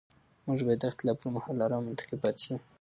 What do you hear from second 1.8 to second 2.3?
او منطقي